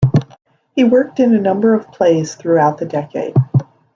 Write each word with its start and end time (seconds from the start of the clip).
He 0.75 0.83
worked 0.83 1.19
in 1.19 1.31
a 1.35 1.39
number 1.39 1.75
of 1.75 1.91
plays 1.91 2.33
throughout 2.33 2.79
the 2.79 2.87
decade. 2.87 3.35